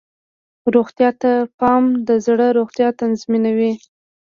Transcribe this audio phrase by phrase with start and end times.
[0.75, 3.71] روغتیا ته پام د زړه روغتیا تضمینوي.